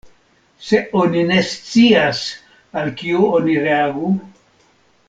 Se 0.67 0.79
oni 1.01 1.21
ne 1.31 1.37
scias 1.49 2.23
al 2.81 2.91
kio 3.03 3.31
oni 3.41 3.61
reagu? 3.69 4.15